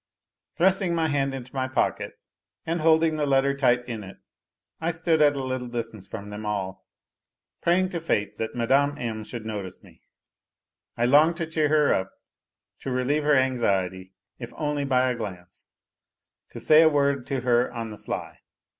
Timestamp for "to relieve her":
12.79-13.35